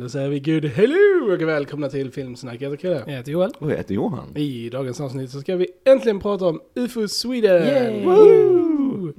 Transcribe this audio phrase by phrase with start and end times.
[0.00, 2.56] Då säger vi good hello och välkomna till Filmsnack.
[2.60, 3.02] Jag heter Kalle.
[3.06, 3.52] Jag heter Joel.
[3.58, 4.36] Och jag heter Johan.
[4.36, 7.66] I dagens avsnitt så ska vi äntligen prata om UFO Sweden!
[7.66, 8.04] Yay!
[8.04, 9.12] Woo!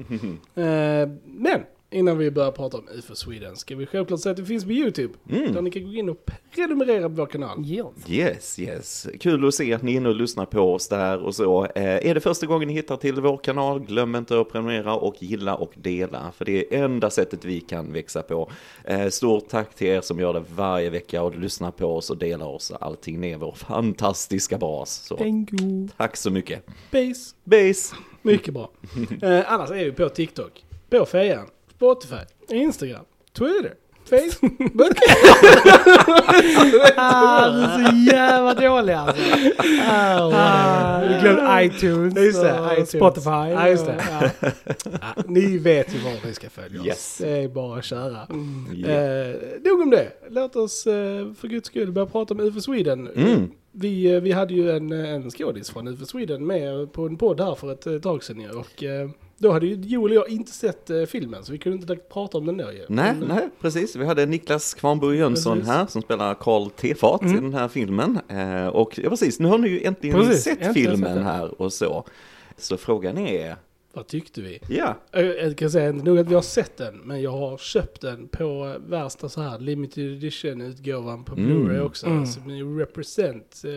[0.62, 1.62] Eh, men
[1.92, 4.72] innan vi börjar prata om UFO Sweden ska vi självklart säga att det finns på
[4.72, 5.14] YouTube.
[5.30, 5.54] Mm.
[5.54, 6.26] Där ni kan gå in och
[6.56, 7.66] prenumerera på vår kanal.
[8.08, 9.08] Yes, yes.
[9.20, 11.66] Kul att se att ni är inne och lyssnar på oss där och så.
[11.66, 15.16] Eh, är det första gången ni hittar till vår kanal, glöm inte att prenumerera och
[15.20, 16.32] gilla och dela.
[16.38, 18.52] För det är enda sättet vi kan växa på.
[18.84, 22.18] Eh, stort tack till er som gör det varje vecka och lyssnar på oss och
[22.18, 22.72] delar oss.
[22.72, 24.94] Allting ner vår fantastiska bas.
[24.94, 25.88] Så Thank you.
[25.98, 26.66] tack så mycket.
[26.92, 27.36] Base.
[27.44, 27.96] Base!
[28.22, 28.72] Mycket bra.
[29.22, 31.48] Eh, annars är vi på TikTok, på Fejan,
[31.82, 33.74] Spotify, Instagram, Twitter,
[34.06, 34.98] Facebook.
[36.98, 39.24] Ah, du är så jävla dålig alltså.
[39.90, 42.90] Ah, du glömde iTunes, Just det, iTunes.
[42.90, 43.30] Spotify.
[43.30, 44.04] Ja, just det.
[44.10, 44.50] Ja.
[45.02, 46.88] ja, ni vet ju var vi ska följa oss.
[46.88, 47.18] Yes.
[47.18, 48.28] Det är bara att köra.
[48.74, 48.90] Ja.
[48.90, 50.12] Eh, nog om det.
[50.30, 53.08] Låt oss eh, för guds skull börja prata om UFO Sweden.
[53.16, 53.52] Mm.
[53.72, 57.42] Vi, eh, vi hade ju en, en skådis från UFO Sweden med på en podd
[57.42, 58.46] här för ett eh, tag sedan.
[58.50, 59.10] Och eh,
[59.42, 62.10] då hade ju Joel och jag inte sett eh, filmen så vi kunde inte direkt
[62.10, 62.86] prata om den då ju.
[62.90, 63.96] Nej, Men, nej, precis.
[63.96, 65.74] Vi hade Niklas Kvarnbo Jönsson Precis.
[65.74, 68.20] här som spelar Karl Tefat i den här filmen.
[68.28, 71.62] Eh, och ja, precis, nu har ni ju äntligen Precis, sett äntligen filmen sett här
[71.62, 72.06] och så.
[72.58, 73.56] Så frågan är,
[73.94, 74.60] Vad tyckte vi?
[74.70, 77.58] ja, Eh, Jag kan säga inte nog att vi har sett den, men jag har
[77.58, 81.48] köpt den på värsta så här limited edition utgåvan på Mm.
[81.68, 82.06] Blu-ray också.
[82.08, 82.26] Mm.
[82.26, 83.72] Så ni represent eh,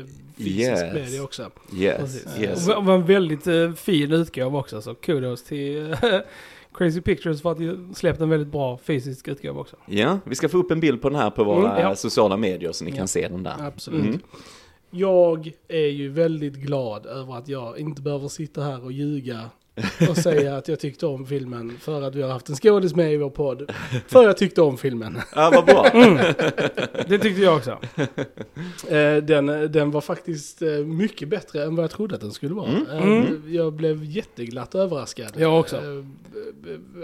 [0.46, 0.80] Yes.
[0.94, 1.50] med det också.
[1.76, 2.38] yes, Precis.
[2.40, 2.66] yes.
[2.66, 5.98] Det var en väldigt eh, fin utgåva också, så kudos till eh,
[6.74, 9.76] Crazy Pictures för att de släppt en väldigt bra fysisk utgåva också.
[9.86, 11.94] Ja, vi ska få upp en bild på den här på våra Mm, ja.
[11.96, 12.96] sociala medier så ni Ja.
[12.96, 13.54] kan se den där.
[13.60, 14.04] Absolut.
[14.06, 14.20] Mm.
[14.90, 19.50] Jag är ju väldigt glad över att jag inte behöver sitta här och ljuga
[20.10, 23.12] och säga att jag tyckte om filmen för att vi har haft en skådis med
[23.12, 23.72] i vår podd.
[24.06, 25.18] För jag tyckte om filmen.
[25.34, 25.86] Ja, vad bra.
[27.08, 27.78] Det tyckte jag också.
[28.88, 32.54] Eh, Den, den var faktiskt eh, mycket bättre än vad jag trodde att den skulle
[32.54, 32.68] vara.
[32.68, 32.86] Mm.
[32.90, 33.42] Eh, Mm.
[33.54, 35.32] Jag blev jätteglatt överraskad.
[35.36, 35.80] Jag också.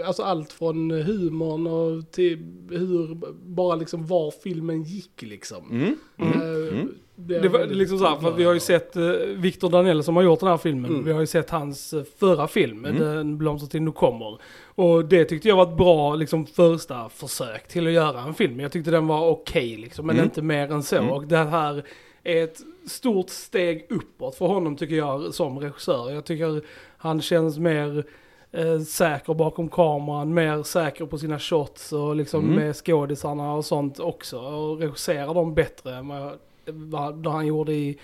[0.05, 2.37] Alltså allt från humorn och till
[2.69, 3.15] hur,
[3.45, 5.95] bara liksom var filmen gick liksom.
[6.17, 6.91] Mm.
[7.17, 9.03] Eh, Det var liksom så här, för att vi har ju sett eh,
[9.35, 10.91] Victor Danell som har gjort den här filmen.
[10.91, 11.03] Mm.
[11.05, 12.99] Vi har ju sett hans eh, förra film, Mm.
[12.99, 14.37] Den blomstertid nu kommer.
[14.65, 18.59] Och det tyckte jag var ett bra liksom, första försök till att göra en film.
[18.59, 20.25] Jag tyckte den var okej liksom, men Mm.
[20.25, 20.95] inte mer än så.
[20.95, 21.11] Mm.
[21.11, 21.83] Och det här
[22.23, 26.11] är ett stort steg uppåt för honom tycker jag som regissör.
[26.11, 26.61] Jag tycker
[26.97, 28.03] han känns mer
[28.51, 32.55] eh, säker bakom kameran, mer säker på sina shots och liksom Mm.
[32.55, 34.39] med skådisarna och sånt också.
[34.39, 36.33] Och regisserar dem bättre än vad,
[36.65, 37.99] vad han gjorde i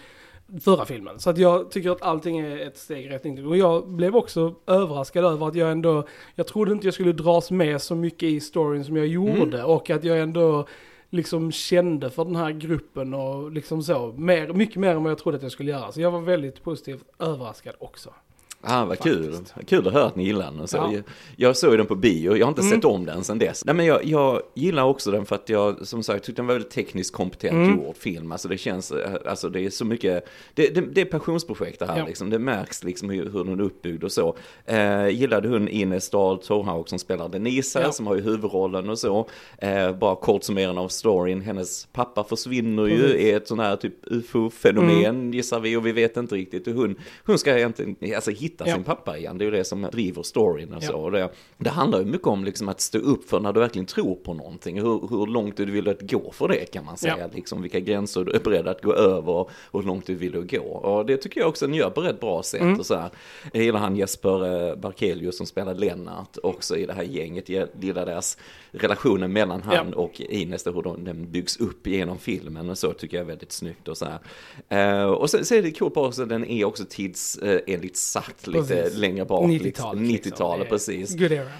[0.61, 1.19] förra filmen.
[1.19, 3.47] Så att jag tycker att allting är ett steg i rätt riktning.
[3.47, 7.51] Och jag blev också överraskad över att jag ändå, jag trodde inte jag skulle dras
[7.51, 9.63] med så mycket i storyn som jag gjorde.
[9.63, 10.67] Och att jag ändå
[11.09, 14.13] liksom kände för den här gruppen och liksom så.
[14.17, 15.91] Mer, mycket mer än vad jag trodde att jag skulle göra.
[15.91, 18.13] Så jag var väldigt positivt överraskad också.
[18.61, 19.33] Ah, vad kul.
[19.33, 19.69] Faktiskt.
[19.69, 20.67] Kul att höra att ni gillar den.
[20.67, 20.91] Så Ja.
[20.93, 21.03] jag,
[21.35, 22.73] jag såg den på bio, jag har inte Mm.
[22.73, 23.65] sett om den sedan dess.
[23.65, 26.53] Nej, men jag, jag gillar också den för att jag, som sagt, tyckte den var
[26.53, 27.77] väldigt tekniskt kompetent Mm.
[27.77, 28.31] gjord film.
[28.31, 31.85] Alltså det känns, eh, alltså det är så mycket, det, det, det är passionsprojekt det
[31.85, 32.05] här Ja.
[32.05, 32.29] liksom.
[32.29, 34.35] Det märks liksom hur, hur den är uppbyggd och så.
[34.65, 37.91] Eh, gillade hon Ines Dahl Torhaug som spelar Denise här, Ja.
[37.91, 39.27] som har ju huvudrollen och så.
[39.57, 43.93] Eh, bara kort summerande av storyn, hennes pappa försvinner ju, är ett sånt här typ
[44.03, 45.33] ufo-fenomen Mm.
[45.33, 46.95] gissar vi och vi vet inte riktigt hur hon,
[47.25, 48.73] hon ska egentligen alltså, hitta Ja.
[48.73, 49.37] sin pappa igen.
[49.37, 50.87] Det är ju det som driver storyn och Ja.
[50.87, 50.97] så.
[50.97, 53.85] Och det, det handlar ju mycket om liksom att stå upp för när du verkligen
[53.85, 54.81] tror på någonting.
[54.81, 57.15] Hur, hur långt du vill att gå för det kan man säga.
[57.19, 57.27] Ja.
[57.33, 59.49] Liksom vilka gränser du är beredd att gå över och
[59.81, 60.59] hur långt du vill gå.
[60.63, 62.61] Och det tycker jag också den gör på rätt bra sätt.
[62.61, 62.79] Mm.
[62.79, 63.09] Och så här.
[63.53, 67.49] Jag gillar han Jesper eh, Barkelius som spelar Lennart också i det här gänget.
[67.49, 68.37] Jag gillar deras
[68.71, 69.97] relationen mellan han Ja.
[69.97, 73.51] och Ines, hur de, den byggs upp genom filmen och så tycker jag är väldigt
[73.51, 75.01] snyggt och så här.
[75.03, 78.97] Eh, och sen så är det coolt också, den är också tidsenligt satt lite Precis.
[78.97, 79.43] längre bak.
[79.49, 80.01] 90-talet.
[80.01, 80.69] 90-talet, liksom.
[80.69, 81.15] precis.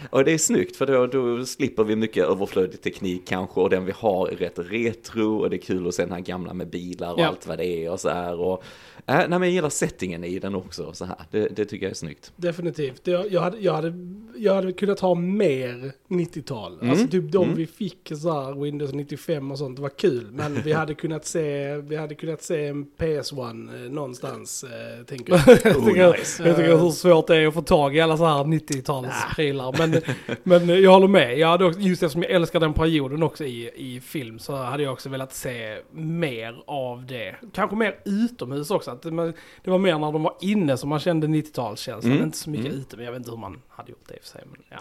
[0.10, 3.86] Och det är snyggt för då, då slipper vi mycket överflödig teknik kanske och den
[3.86, 6.68] vi har är rätt retro och det är kul att se den här gamla med
[6.70, 7.28] bilar och Ja.
[7.28, 8.40] allt vad det är och så här.
[8.40, 8.64] Och,
[9.08, 11.18] äh, nej, men jag gillar settingen i den också så här.
[11.32, 12.32] Det, det tycker jag är snyggt.
[12.36, 13.08] Definitivt.
[13.08, 13.94] Jag, jag, hade, jag, hade,
[14.36, 16.74] jag hade kunnat ha mer 90-tal.
[16.74, 16.90] Mm.
[16.90, 17.58] Alltså typ de Mm.
[17.58, 20.28] vi fick så här, Windows 95 och sånt, var kul.
[20.32, 25.34] Men vi hade kunnat se, vi hade kunnat se en PS1 eh, någonstans, eh, tänker
[25.34, 25.46] jag.
[25.64, 26.48] tycker, nice.
[26.48, 29.76] jag tänker hur svårt det är att få tag i alla så här 90-talsprylar.
[29.78, 30.02] Men,
[30.44, 31.38] men jag håller med.
[31.38, 34.84] Jag hade också, just eftersom jag älskar den perioden också i, i film så hade
[34.84, 37.36] jag också velat se mer av det.
[37.54, 38.97] Kanske mer utomhus också.
[38.98, 39.34] Att det,
[39.64, 42.12] det var mer när de var inne som man kände 90-talskänslan.
[42.12, 42.24] Mm.
[42.24, 42.80] Inte så mycket mm.
[42.80, 44.44] ute, men jag vet inte hur man hade gjort det i och för sig.
[44.52, 44.78] Men, ja.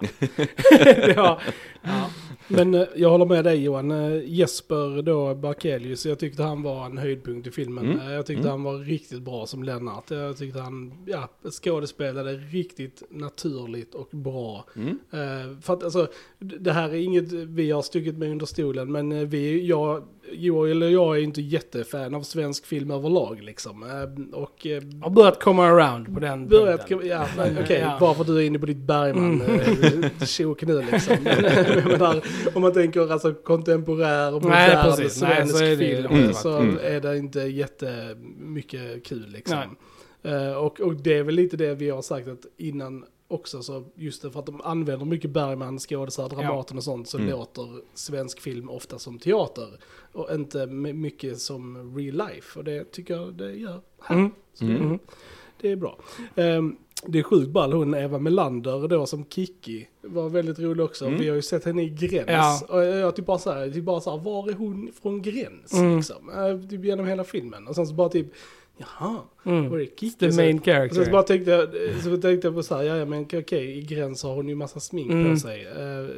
[1.23, 1.43] var,
[1.83, 2.11] ja.
[2.49, 3.91] Men eh, jag håller med dig Johan.
[3.91, 7.91] Eh, Jesper då, Barkelius, jag tyckte han var en höjdpunkt i filmen.
[7.91, 8.13] Mm.
[8.13, 8.51] Jag tyckte mm.
[8.51, 10.11] han var riktigt bra som Lennart.
[10.11, 14.65] Jag tyckte han ja, skådespelade riktigt naturligt och bra.
[14.77, 14.89] Mm.
[14.89, 16.09] Uh, för att alltså,
[16.39, 20.03] det här är inget vi har stuckit med under stolen, men vi, jag
[20.33, 23.83] Joel och jag är inte jättefan av svensk film överlag liksom.
[23.83, 27.09] Eh, och, eh, har börjat komma around på den börjat, punkten.
[27.09, 27.97] Ja, okej, okay, ja.
[28.01, 30.11] bara för att du är inne på ditt Bergman, mm.
[30.27, 31.17] tjo och knull liksom.
[32.55, 36.35] om man tänker alltså kontemporär, modern, svensk Nej, film, mm.
[36.35, 36.79] så mm.
[36.83, 39.77] är det inte jättemycket kul liksom.
[40.27, 43.85] Uh, och, och det är väl lite det vi har sagt att innan också så
[43.95, 47.31] just det för att de använder mycket Bergman, skådisar, Dramaten och sånt så mm.
[47.31, 49.69] låter svensk film ofta som teater
[50.13, 54.17] och inte mycket som real life och det tycker jag det gör här.
[54.17, 54.31] Mm.
[54.59, 54.99] Det, mm.
[55.61, 55.99] det, är bra.
[56.35, 61.07] Um, det är sjukt ball, hon Eva Melander då som Kiki var väldigt rolig också.
[61.07, 61.21] Mm.
[61.21, 62.27] Vi har ju sett henne i Gräns.
[62.29, 62.61] Ja.
[62.69, 65.73] Och jag typ bara såhär, typ bara såhär, var är hon från Gräns?
[65.73, 65.97] Mm.
[65.97, 66.31] Liksom.
[66.31, 67.67] Uh, typ genom hela filmen.
[67.67, 68.27] Och sen så bara typ,
[68.77, 69.71] Jaha, mm.
[69.71, 70.11] var det Kiki?
[70.11, 71.05] The main character.
[71.05, 71.69] Så bara tänkte jag,
[72.03, 74.55] så tänkte jag på så här, ja men okej, okay, i Gräns har hon ju
[74.55, 75.31] massa smink mm.
[75.31, 75.67] på sig.
[75.67, 76.11] Uh,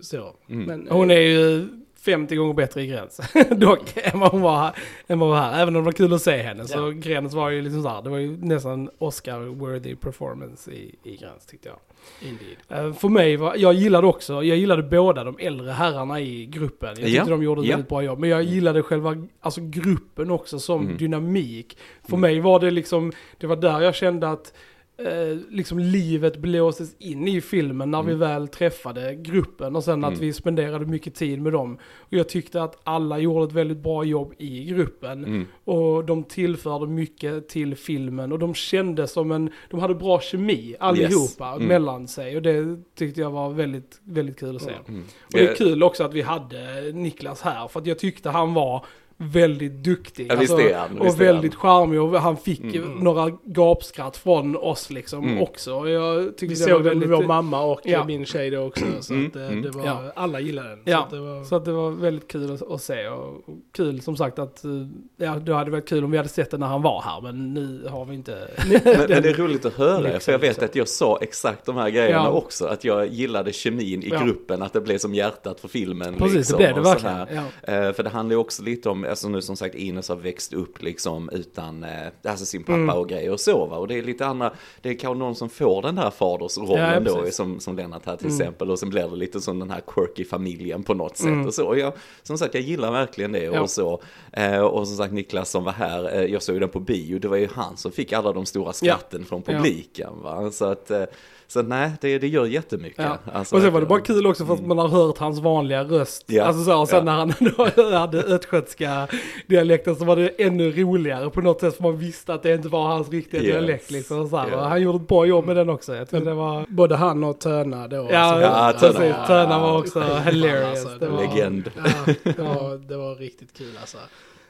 [0.00, 0.36] så.
[0.48, 0.64] Mm.
[0.64, 1.68] Men, hon är ju
[2.06, 3.20] 50 gånger bättre i Gräns.
[3.50, 4.72] Dock, än vad hon var,
[5.06, 5.62] än vad hon var här.
[5.62, 6.60] Även om det var kul att se henne.
[6.60, 6.66] Ja.
[6.66, 11.16] Så Gräns var ju liksom så här, det var ju nästan Oscar-worthy performance i, i
[11.16, 11.78] Gräns tyckte jag.
[12.20, 12.86] Indeed.
[12.86, 16.88] Uh, för mig var, jag gillade också, jag gillade båda de äldre herrarna i gruppen.
[16.88, 17.24] Jag tyckte ja.
[17.24, 17.76] de gjorde ett ja.
[17.76, 18.18] väldigt bra jobb.
[18.18, 20.96] Men jag gillade själva, alltså gruppen också som mm.
[20.96, 21.78] dynamik.
[22.02, 22.20] För mm.
[22.20, 24.52] mig var det liksom, det var där jag kände att
[24.98, 28.08] eh, liksom livet blåses in i filmen när mm.
[28.08, 30.12] vi väl träffade gruppen och sen mm.
[30.12, 31.78] att vi spenderade mycket tid med dem.
[31.98, 35.24] Och jag tyckte att alla gjorde ett väldigt bra jobb i gruppen.
[35.24, 35.46] Mm.
[35.64, 40.76] Och de tillförde mycket till filmen och de kände som en, de hade bra kemi
[40.80, 41.56] allihopa yes.
[41.56, 41.68] Mm.
[41.68, 42.36] mellan sig.
[42.36, 44.72] Och det tyckte jag var väldigt, väldigt kul att se.
[44.88, 45.04] Mm.
[45.22, 48.54] Och det är kul också att vi hade Niklas här för att jag tyckte han
[48.54, 48.84] var
[49.18, 50.26] väldigt duktig.
[50.30, 52.98] Ja, alltså, han, och väldigt charmig och han fick mm.
[52.98, 55.42] några gapskratt från oss liksom mm.
[55.42, 55.88] också.
[55.88, 58.04] Jag Vi det såg den med vår mamma och ja.
[58.04, 58.84] min tjej då också.
[59.00, 59.26] Så mm.
[59.26, 59.62] att det, mm.
[59.62, 60.12] det var, ja.
[60.16, 60.78] alla gillade den.
[60.84, 61.06] Ja.
[61.10, 61.44] Så, det var...
[61.44, 63.44] så att det var väldigt kul att, att, se och
[63.76, 64.70] kul som sagt att, eh,
[65.16, 67.54] ja det hade varit kul om vi hade sett den när han var här men
[67.54, 68.48] nu har vi inte.
[68.68, 71.76] men, men, det är roligt att höra för jag vet att jag sa exakt de
[71.76, 72.30] här grejerna ja.
[72.30, 72.66] också.
[72.66, 76.14] Att jag gillade kemin i gruppen, att det blev som hjärtat för filmen.
[76.14, 77.38] Precis, liksom, det blev det verkligen.
[77.38, 80.52] Uh, för det handlar ju också lite om, alltså nu som sagt Ines har växt
[80.52, 81.90] upp liksom utan, eh,
[82.24, 82.96] alltså sin pappa mm.
[82.96, 83.76] och grejer och så va.
[83.76, 87.12] Och det är lite andra, det är kanske någon som får den här fadersrollen ja,
[87.12, 88.40] då som, som Lennart här till mm.
[88.40, 88.70] exempel.
[88.70, 91.46] Och sen blir det lite som den här quirky familjen på något sätt mm.
[91.46, 91.66] och så.
[91.66, 91.92] Och jag,
[92.22, 93.60] som sagt jag gillar verkligen det ja.
[93.60, 94.02] och så.
[94.32, 97.28] Eh, och som sagt Niklas som var här, eh, jag såg den på bio, det
[97.28, 99.26] var ju han som fick alla de stora skratten ja.
[99.26, 100.50] från publiken va.
[100.50, 101.04] Så att eh,
[101.48, 103.04] så nej, det, det gör jättemycket.
[103.04, 103.18] Ja.
[103.32, 104.68] Alltså, och sen var det bara kul också för att mm.
[104.68, 106.24] man har hört hans vanliga röst.
[106.26, 106.44] Ja.
[106.44, 107.04] Alltså så, och sen ja.
[107.04, 107.32] när han
[107.80, 109.08] då hade östgötska
[109.46, 112.68] dialekten så var det ännu roligare på något sätt för man visste att det inte
[112.68, 113.52] var hans riktiga yes.
[113.52, 114.28] dialekt liksom.
[114.28, 114.68] Så yeah.
[114.68, 115.94] Han gjorde ett bra jobb med den också.
[115.94, 116.64] Jag det var...
[116.68, 118.08] Både han och Töna då.
[118.10, 118.92] Ja, alltså, ja Töna.
[118.92, 120.86] Precis, Töna var också hilarious.
[120.86, 121.70] Alltså, det var, Legend.
[121.76, 123.98] Ja, det var, det var riktigt kul alltså.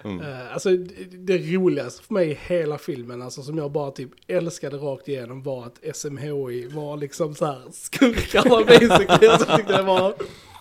[0.04, 0.20] Mm.
[0.20, 0.76] Eh, alltså
[1.10, 5.42] det, roligaste för mig i hela filmen, alltså som jag bara typ älskade rakt igenom
[5.42, 9.26] var att SMHI var liksom så här skurkarna basically.
[9.26, 10.14] Jag tyckte det var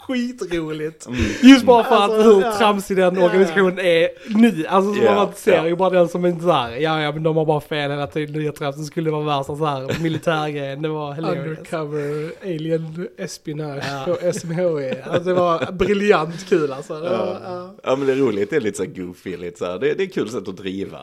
[0.08, 1.06] skitroligt.
[1.06, 1.20] Mm.
[1.44, 4.04] Just bara för alltså, att hur ja, tramsig den organisationen yeah.
[4.04, 4.66] är nu.
[4.68, 5.68] Alltså så yeah, man ser yeah.
[5.68, 8.50] ju bara den som inte såhär, ja ja men de har bara fel hela tiden.
[8.50, 10.82] Att det skulle vara värsta såhär militärgrejen.
[10.82, 11.46] Det var hilarious.
[11.48, 14.06] Undercover alien espionage ja.
[14.06, 14.94] på SMHI.
[15.04, 16.94] Alltså det var briljant kul alltså.
[16.94, 17.00] Ja.
[17.00, 17.76] Var, ja.
[17.84, 17.96] ja.
[17.96, 20.30] men det är roligt, det är lite så goofy, lite så det, det är kul
[20.30, 21.00] sätt att driva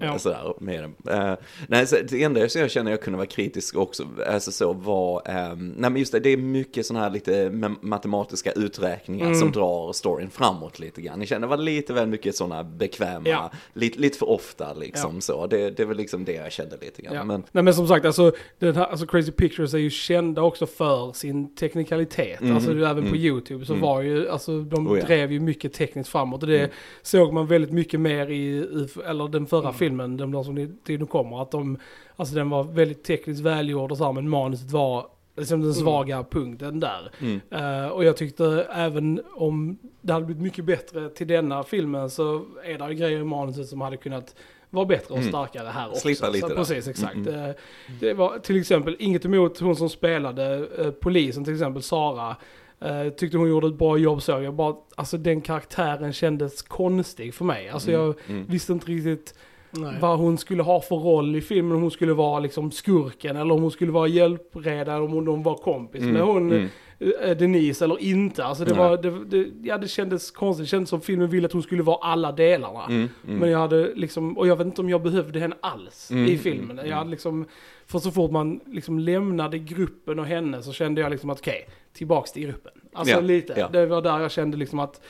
[0.00, 0.18] ja.
[0.18, 1.20] sådär med den.
[1.20, 1.34] Uh,
[1.68, 5.68] nej, så det enda jag känner jag kunde vara kritisk också, alltså så var, um,
[5.68, 9.38] nej men just det, det är mycket sådana här lite matematiska matematiska uträkningar mm.
[9.38, 11.18] som drar storyn framåt lite grann.
[11.18, 13.50] Ni känner det var lite väl mycket sådana bekväma, ja.
[13.74, 15.20] lite, lite för ofta liksom ja.
[15.20, 15.46] så.
[15.46, 17.14] Det, det var liksom det jag kände lite grann.
[17.14, 17.24] Ja.
[17.24, 17.44] Men...
[17.52, 21.12] Nej men som sagt, alltså, den här, alltså Crazy Pictures är ju kända också för
[21.12, 22.40] sin teknikalitet.
[22.40, 22.54] Mm.
[22.54, 23.20] Alltså även på mm.
[23.20, 23.82] YouTube så mm.
[23.82, 26.42] var ju, alltså de oh, drev ju mycket tekniskt framåt.
[26.42, 26.70] Och det mm.
[27.02, 29.74] såg man väldigt mycket mer i, i eller den förra mm.
[29.74, 31.78] filmen, de, de som nu kommer, att de,
[32.16, 35.06] alltså den var väldigt tekniskt välgjord och så här, men manuset var
[35.36, 35.82] liksom den mm.
[35.82, 36.26] svaga mm.
[36.30, 37.10] punkten där.
[37.20, 37.40] Mm.
[37.52, 42.44] Uh, och jag tyckte även om det hade blivit mycket bättre till denna filmen så
[42.64, 44.34] är det grejer i manuset som hade kunnat
[44.70, 45.28] vara bättre och mm.
[45.28, 46.00] starkare här också.
[46.00, 47.14] Slippa lite så, Precis, exakt.
[47.14, 47.54] Mm, mm.
[48.00, 52.36] Det var till exempel inget emot hon som spelade uh, polisen, till exempel Sara.
[52.84, 54.32] Uh, tyckte hon gjorde ett bra jobb så.
[54.32, 57.68] Jag bara, alltså den karaktären kändes konstig för mig.
[57.68, 59.34] Alltså jag visste inte riktigt
[59.76, 59.94] Nej.
[60.00, 61.76] vad hon skulle ha för roll i filmen.
[61.76, 65.42] Om hon skulle vara liksom skurken eller om hon skulle vara hjälpreda eller om hon
[65.42, 66.12] var kompis mm.
[66.12, 66.68] med hon mm.
[66.98, 68.44] Eh, Denise eller inte.
[68.44, 70.64] Alltså det, var, det, det, ja, det kändes konstigt.
[70.64, 72.84] Det kändes som filmen ville att hon skulle vara alla delarna.
[72.84, 73.08] Mm.
[73.26, 73.38] Mm.
[73.38, 76.38] Men jag hade liksom, och jag vet inte om jag behövde henne alls mm, i
[76.38, 76.80] filmen.
[76.84, 77.46] Jag hade liksom,
[77.86, 81.62] för så fort man liksom lämnade gruppen och henne så kände jag liksom att okej,
[81.66, 82.72] okay, tillbaks till gruppen.
[82.92, 83.54] Alltså ja, lite.
[83.56, 83.68] Ja.
[83.72, 85.00] Det var där jag kände liksom att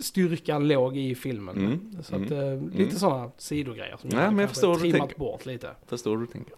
[0.00, 1.56] styrkan låg i filmen.
[1.56, 2.90] Mm, så att, mm, eh, lite mm.
[2.90, 5.70] sådana sidogrejer som Nej, jag, men jag förstår trimmat bort lite.
[5.86, 6.54] Förstår du tänker.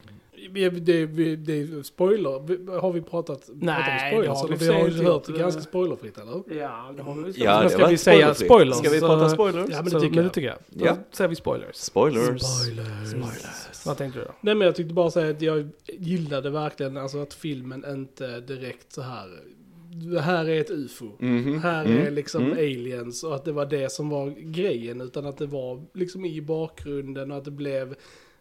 [0.54, 1.06] Det, det,
[1.37, 4.26] det, spoiler, har vi pratat, Nej, pratat spoilers?
[4.26, 6.42] det har vi, vi har ju hört det ganska spoilerfritt eller?
[6.61, 7.44] Ja, det har vi.
[7.44, 8.76] Ja, ska vi säga spoilers?
[8.76, 9.68] Ska vi prata spoilers?
[9.70, 10.59] Ja, men det tycker, men det tycker jag.
[10.68, 10.97] Då ja.
[11.12, 11.76] säger vi spoilers.
[11.76, 12.42] Spoilers.
[12.42, 13.09] Spoilers.
[13.09, 13.87] spoilers.
[13.87, 14.32] Vad tänkte du då?
[14.40, 18.92] Nej men jag tyckte bara säga att jag gillade verkligen alltså att filmen inte direkt
[18.92, 19.28] så här
[20.20, 21.11] här är ett ufo.
[21.20, 21.59] Mm -hmm.
[21.59, 22.06] Här mm.
[22.06, 22.59] är liksom mm.
[22.59, 25.00] aliens och att det var det som var grejen.
[25.00, 27.94] Utan att det var liksom i bakgrunden och att det blev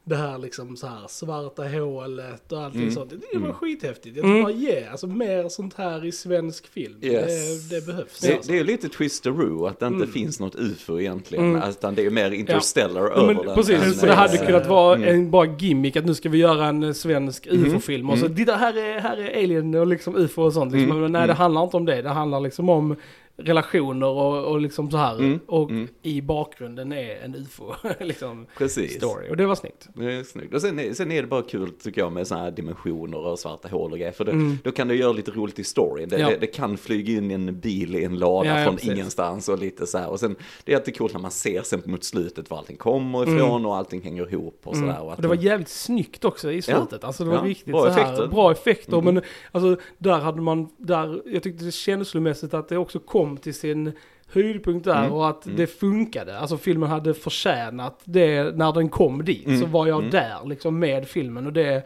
[0.04, 2.94] det här liksom så här svarta hålet och allting mm.
[2.94, 3.10] sånt.
[3.10, 3.54] Det var mm.
[3.54, 4.16] skithäftigt.
[4.16, 4.44] Jag tror mm.
[4.44, 6.98] bara yeah, alltså mer sånt här i svensk film.
[7.02, 7.70] Yes.
[7.70, 8.20] Det, det, behövs.
[8.20, 8.52] Det, alltså.
[8.52, 10.12] det är lite twisteroo att det inte mm.
[10.12, 11.56] finns något ufo egentligen.
[11.56, 11.70] Mm.
[11.70, 13.10] Utan det är mer interstellar ja.
[13.10, 13.56] över ja, den.
[13.56, 15.10] Precis, för det hade kunnat vara mm.
[15.10, 18.10] en bara gimmick att nu ska vi göra en eh, svensk ufo-film.
[18.10, 20.74] Och så, det här är, här är alien och liksom ufo och sånt.
[20.74, 21.02] Liksom.
[21.02, 22.02] Men nej, det handlar inte om det.
[22.02, 22.96] Det handlar liksom om
[23.40, 25.20] relationer och, och liksom så här.
[25.20, 25.88] Mm, och mm.
[26.02, 28.96] i bakgrunden är en ufo liksom, Precis.
[28.96, 29.30] story.
[29.30, 29.88] Och det var snyggt.
[29.94, 30.54] Det är snyggt.
[30.54, 33.68] Och sen, sen är det bara kul tycker jag med sådana här dimensioner och svarta
[33.68, 34.12] hål och grejer.
[34.12, 34.58] För det, mm.
[34.64, 36.10] då kan du göra lite roligt i storyn.
[36.10, 36.30] Det, ja.
[36.30, 39.60] det, det, kan flyga in en bil i en lada ja, från ja, ingenstans och
[39.60, 40.10] lite så här.
[40.10, 43.24] Och sen det är alltid coolt när man ser sen mot slutet var allting kommer
[43.24, 43.66] ifrån mm.
[43.66, 44.90] och allting hänger ihop och sådär.
[44.90, 45.02] Mm.
[45.02, 47.04] Och, och det var jävligt snyggt också i slutet.
[47.04, 48.28] Alltså det var riktigt bra så här, effekter.
[48.28, 48.98] bra effekter.
[48.98, 49.14] Mm.
[49.14, 53.38] Men alltså där hade man, där, jag tyckte det känslomässigt att det också kom kom
[53.38, 53.92] till sin
[54.32, 55.14] höjdpunkt där mm.
[55.14, 55.58] och att mm.
[55.58, 56.40] det funkade.
[56.40, 59.48] Alltså filmen hade förtjänat det när den kom dit.
[59.48, 59.60] Mm.
[59.60, 60.12] Så var jag mm.
[60.12, 61.84] där liksom med filmen och det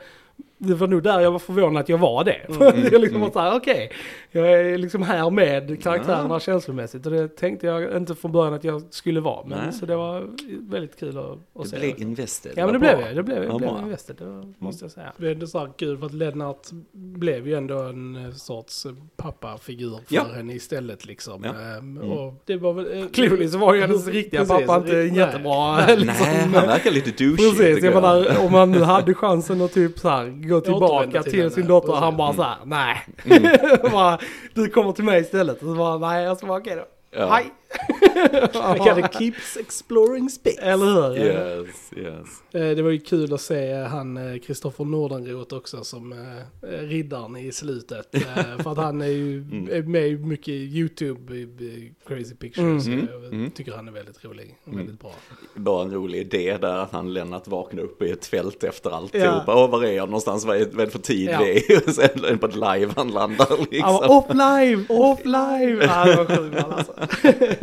[0.68, 2.32] det var nog där jag var förvånad att jag var det.
[2.50, 3.98] Mm, jag liksom var såhär, okej, okay,
[4.32, 6.40] jag är liksom här med karaktärerna ja.
[6.40, 7.06] känslomässigt.
[7.06, 9.46] Och det tänkte jag inte från början att jag skulle vara.
[9.46, 9.74] Men Nej.
[9.74, 10.28] så det var
[10.70, 11.76] väldigt kul att, att se.
[11.76, 12.52] Det blev invested.
[12.56, 15.14] Ja men det blev jag, det blev, det blev invested, det var, måste jag säga.
[15.18, 18.88] Det är ändå så här kul för att Lennart blev ju ändå en eh, sorts
[19.16, 20.24] pappafigur för ja.
[20.36, 21.44] henne istället liksom.
[21.44, 21.50] Ja.
[21.50, 22.12] Ehm, mm.
[22.12, 23.10] Och det var väl...
[23.10, 25.18] Clearly så var ju hennes riktiga precis, pappa inte nej.
[25.18, 25.96] jättebra.
[25.96, 26.28] liksom.
[26.28, 27.50] Nej, han verkar lite douchey.
[27.50, 31.32] Precis, jag menar om man nu hade chansen att typ så här gå tillbaka till,
[31.32, 33.06] till sin dotter och han bara såhär, nej.
[33.26, 33.58] Mm.
[33.92, 34.20] bara,
[34.54, 35.62] du kommer till mig istället.
[35.62, 37.20] Och så bara, nej, jag ska bara okej okay då.
[37.20, 37.34] Ja.
[37.34, 37.52] Hej!
[38.76, 40.62] I gotta keeps exploring space.
[40.62, 41.18] Eller hur?
[41.18, 42.28] Yes, yes.
[42.52, 47.38] Eh, det var ju kul att se han Kristoffer eh, Nordenroth också som eh, riddaren
[47.38, 48.16] i slutet.
[48.64, 49.92] För att han är ju mm.
[49.92, 52.88] med mycket i YouTube, i Crazy Pictures.
[52.88, 53.08] Mm.
[53.12, 53.52] Jag mm.
[53.52, 55.12] tycker han är väldigt rolig och väldigt bra.
[55.56, 59.44] Bara en rolig idé där att han Lennart vaknar upp i ett fält efter alltihopa.
[59.48, 59.64] Ja.
[59.64, 60.46] Och var är jag någonstans?
[60.46, 61.40] Vad är det för tid ja.
[61.40, 61.88] det är?
[61.88, 63.82] Och sen på ett live han landar liksom.
[63.82, 65.86] Han var off live, off live!
[65.86, 66.94] ja, det var sjukt alltså.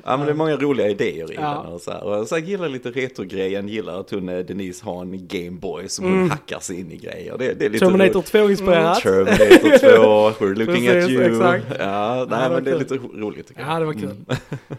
[0.04, 1.62] ja men det är många roliga idéer i ja.
[1.64, 2.04] den och så här.
[2.04, 6.06] Och så jag gillar lite retrogrejen, gillar att hon eh, Denise har en Gameboy som
[6.06, 6.20] mm.
[6.20, 7.38] hon hackar sig in i grejer.
[7.38, 9.04] Det, det är lite Terminator 2 inspirerat.
[9.04, 11.22] Mm, Terminator 2, We're looking Precis, at you.
[11.22, 11.64] Exakt.
[11.78, 13.70] Ja, nej ja, men det är lite roligt tycker jag.
[13.70, 14.04] Ja det var kul.
[14.04, 14.24] Mm.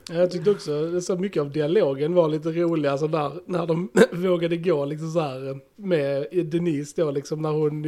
[0.22, 4.58] jag tyckte också, så mycket av dialogen var lite rolig, alltså där, när de vågade
[4.58, 7.84] gå liksom så här med Denise då liksom när hon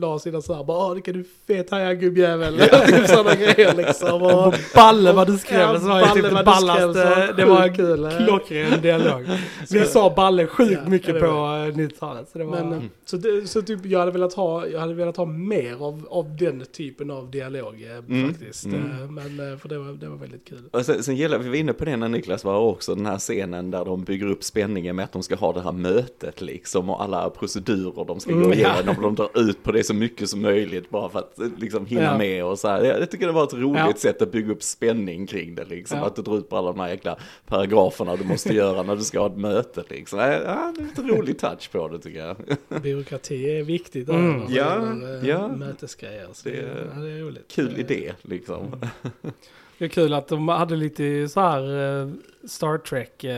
[0.00, 2.60] la sina så här bara, ah, det kan du fet haja gubbjävel.
[3.08, 4.22] Sådana grejer liksom.
[4.22, 8.80] Och, Balle vad du skrev, ja, så var typ det ballaste, det var en klockren
[8.82, 9.26] dialog.
[9.70, 12.28] Vi sa Balle sjukt ja, mycket på 90-talet.
[12.32, 12.52] Så, det var...
[12.52, 12.90] Men, mm.
[13.04, 16.36] så, det, så typ jag hade velat ha, jag hade velat ha mer av, av
[16.36, 18.28] den typen av dialog eh, mm.
[18.28, 18.64] faktiskt.
[18.64, 18.90] Mm.
[18.90, 20.62] Eh, men eh, för det var, det var väldigt kul.
[20.72, 23.18] Och sen, sen gillar vi var inne på det när Niklas var också, den här
[23.18, 26.90] scenen där de bygger upp spänningen med att de ska ha det här mötet liksom
[26.90, 28.74] och alla procedurer de ska mm, gå igenom.
[28.86, 29.02] Ja.
[29.02, 32.18] De drar ut på det så mycket som möjligt bara för att liksom hinna ja.
[32.18, 32.84] med och så här.
[32.84, 33.94] Jag tycker det var ett roligt ja.
[33.96, 36.02] sätt att bygga upp spänning kring det liksom.
[36.02, 37.16] Att du drar ut på alla de här jäkla
[37.46, 40.18] paragraferna du måste göra när du ska ha ett möte liksom.
[40.18, 42.36] Ja, det är lite rolig touch på det tycker jag.
[42.82, 44.42] Byråkrati är viktigt mm.
[44.48, 45.44] ja, gäller, ja.
[45.44, 46.28] Eh, mötesgrejer.
[46.32, 47.48] Så det, är, ja, det är roligt.
[47.48, 48.66] Kul idé liksom.
[48.66, 48.80] Mm.
[49.78, 52.12] Det är kul att de hade lite så här uh,
[52.48, 53.30] Star Trek uh,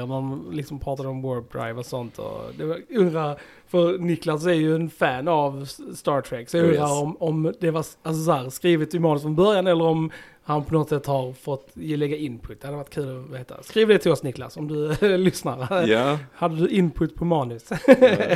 [0.00, 0.50] mm.
[0.52, 2.18] liksom pratade om warp drive och sånt.
[2.18, 6.48] Och det var, undrar För Niklas är ju en fan av Star Trek.
[6.48, 7.02] Så jag undrar yes.
[7.02, 10.10] om, om det var alltså så här, skrivet i manus från början eller om
[10.46, 12.60] han på något sätt har fått lägga input.
[12.60, 13.62] Det hade varit kul att veta.
[13.62, 15.86] Skriv det till oss Niklas om du lyssnar.
[15.86, 16.18] Ja.
[16.34, 17.70] Hade du input på manus?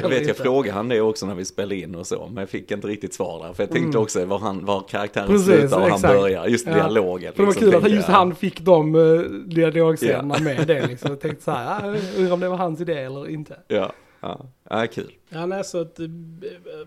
[0.03, 2.49] jag vet, jag frågade han det också när vi spelade in och så, men jag
[2.49, 3.53] fick inte riktigt svar där.
[3.53, 4.03] För jag tänkte mm.
[4.03, 6.05] också var, han, var karaktären Precis, slutar och exakt.
[6.05, 6.75] han börjar, just ja.
[6.75, 7.33] dialogen.
[7.33, 9.31] För det var liksom, kul att just han fick de uh,
[9.67, 10.45] dialogscenerna ja.
[10.45, 11.11] med det liksom.
[11.11, 13.57] Jag tänkte så här, undrar om det var hans idé eller inte.
[13.69, 13.93] Ja.
[14.21, 15.13] Ja, ja kul.
[15.29, 16.07] Ja, nej, så att, eh,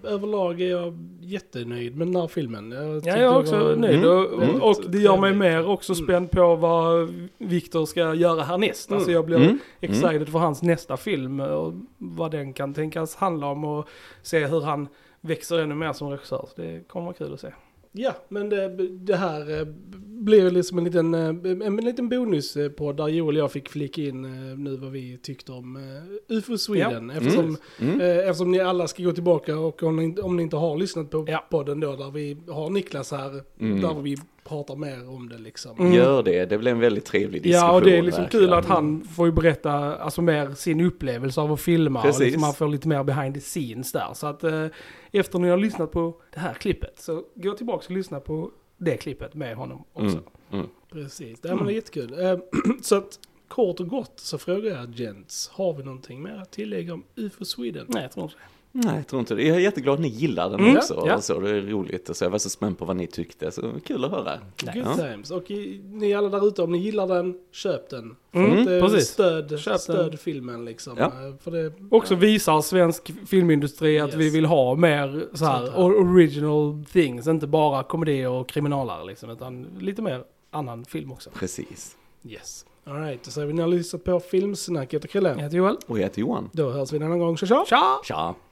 [0.04, 2.72] överlag är jag jättenöjd med den här filmen.
[2.72, 3.76] Jag ja, jag är också var...
[3.76, 3.96] nöjd.
[3.96, 4.10] Mm.
[4.10, 4.62] Och, mm.
[4.62, 6.06] och, det gör mig mer också mm.
[6.06, 8.90] spänd på vad Viktor ska göra härnäst.
[8.90, 8.98] Mm.
[8.98, 9.60] Alltså jag blir mm.
[9.80, 10.26] excited mm.
[10.26, 13.88] för hans nästa film och vad den kan tänkas handla om och
[14.22, 14.88] se hur han
[15.22, 16.46] växer ännu mer som regissör.
[16.56, 17.52] Så det kommer vara kul att se.
[17.92, 19.66] Ja, men det, det här eh,
[20.06, 24.02] blir liksom en liten, eh, en, liten bonus på där Joel och jag fick flika
[24.02, 25.80] in eh, nu vad vi tyckte om
[26.28, 27.10] UFO Sweden.
[27.10, 27.18] Ja.
[27.18, 28.00] Eftersom, mm.
[28.00, 28.20] Mm.
[28.20, 31.26] eftersom ni alla ska gå tillbaka och om ni, om ni inte har lyssnat på
[31.28, 31.46] ja.
[31.50, 33.82] podden då där vi har Niklas här, mm.
[33.82, 35.80] där vi pratar mer om det liksom.
[35.80, 35.94] Mm.
[35.94, 37.68] Gör det, det blir en väldigt trevlig diskussion.
[37.68, 38.46] Ja, och det är liksom verkligen.
[38.46, 42.02] kul att han får ju berätta alltså mer sin upplevelse av att filma.
[42.02, 42.20] Precis.
[42.20, 44.14] Och liksom man får lite mer behind the scenes där.
[44.14, 44.66] Så att eh,
[45.12, 48.98] efter ni har lyssnat på det här klippet så gå tillbaka och lyssna på det
[48.98, 50.18] klippet med honom också.
[50.18, 50.24] Mm.
[50.52, 50.68] Mm.
[50.92, 52.20] Precis, det är jättekul.
[52.20, 52.38] Eh,
[52.82, 53.20] så att
[53.52, 57.46] kort och gott så frågar jag Gents, har vi någonting mer att tillägga om UFO
[57.46, 57.86] Sweden?
[57.90, 58.52] Nej, jag tror inte det.
[58.74, 59.44] Nej, jag tror inte det.
[59.44, 61.04] Jag är jätteglad att ni gillar den mm, också.
[61.08, 61.22] Ja.
[61.22, 62.16] Så det är roligt.
[62.18, 63.52] Så jag var så spänd på vad ni tyckte.
[63.52, 64.40] Så kul att höra.
[64.58, 64.96] Good ja.
[64.96, 65.32] times.
[65.32, 65.52] Och
[65.84, 68.16] ni alla där ute, om ni gillar den, köp den.
[68.32, 69.08] Mm, mm precis.
[69.08, 70.98] Stöd, köp stöd filmen liksom.
[70.98, 71.06] Ja.
[71.06, 72.20] Eh, för det, också ja.
[72.20, 74.20] visar svensk filmindustri att yes.
[74.20, 77.28] vi vill ha mer så här, här, original things.
[77.28, 79.30] Inte bara komedi och kriminalare liksom.
[79.30, 81.30] Utan lite mer annan film också.
[81.30, 81.98] Precis.
[82.24, 82.66] Yes.
[82.84, 84.94] Alright, då säger vi ni har lyssnat på Filmsnack.
[84.94, 85.30] Jag heter Chrille.
[85.30, 85.78] Jag heter Joel.
[85.88, 86.50] Och jag heter Johan.
[86.54, 87.38] Då hörs vi en annan gång.
[87.38, 87.66] Tja tja!
[87.68, 88.00] Tja!
[88.04, 88.36] Tja!